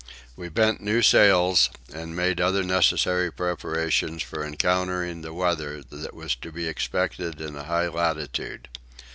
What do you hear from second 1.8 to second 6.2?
and made other necessary preparations for encountering the weather that